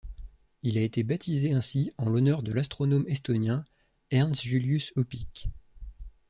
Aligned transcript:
Il 0.63 0.79
a 0.79 0.81
été 0.81 1.03
baptisé 1.03 1.53
ainsi 1.53 1.91
en 1.99 2.09
l'honneur 2.09 2.41
de 2.41 2.51
l'astronome 2.51 3.05
estonien 3.07 3.65
Ernst 4.09 4.41
Julius 4.41 4.91
Öpik. 4.97 5.47